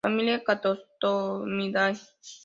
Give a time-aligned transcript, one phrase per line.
[0.07, 1.99] Familia Catostomidae